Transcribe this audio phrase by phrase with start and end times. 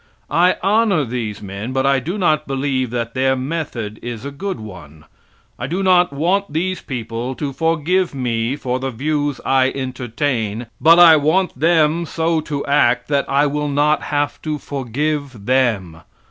[0.31, 4.59] I honor these men, but I do not believe that their method is a good
[4.59, 5.05] one.
[5.59, 10.97] I do not want these people to forgive me for the views I entertain, but
[10.97, 16.01] I want them so to act that I will not have to forgive them.